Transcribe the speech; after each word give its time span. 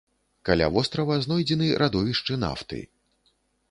Каля 0.47 0.69
вострава 0.77 1.19
знойдзены 1.27 1.71
радовішчы 1.85 2.43
нафты. 2.49 2.85